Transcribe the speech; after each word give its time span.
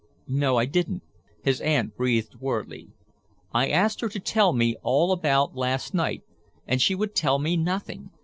"No, 0.25 0.57
I 0.57 0.65
didn't," 0.65 1.03
his 1.43 1.61
aunt 1.61 1.95
breathed 1.95 2.33
worriedly. 2.39 2.87
"I 3.53 3.69
asked 3.69 4.01
her 4.01 4.09
to 4.09 4.19
tell 4.19 4.51
me 4.51 4.75
all 4.81 5.11
about 5.11 5.55
last 5.55 5.93
night 5.93 6.23
and 6.65 6.81
she 6.81 6.95
would 6.95 7.13
tell 7.13 7.37
me 7.37 7.55
nothing. 7.55 8.09